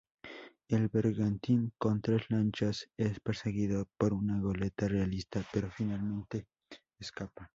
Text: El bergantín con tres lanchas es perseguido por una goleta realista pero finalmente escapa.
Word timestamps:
El 0.67 0.87
bergantín 0.87 1.73
con 1.77 2.01
tres 2.01 2.25
lanchas 2.31 2.89
es 2.97 3.19
perseguido 3.19 3.87
por 3.99 4.13
una 4.15 4.39
goleta 4.41 4.87
realista 4.87 5.43
pero 5.53 5.69
finalmente 5.69 6.47
escapa. 6.99 7.47